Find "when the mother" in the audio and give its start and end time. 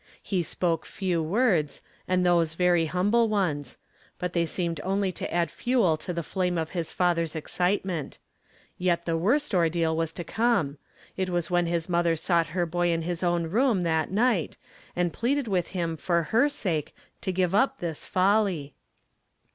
11.51-12.15